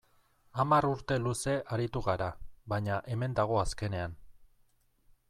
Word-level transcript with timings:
Hamar 0.61 0.87
urte 0.91 1.17
luze 1.25 1.53
aritu 1.77 2.03
g 2.07 2.11
ara, 2.15 2.31
baina 2.75 2.97
hemen 3.17 3.39
dago 3.41 3.63
azkenean. 3.65 4.17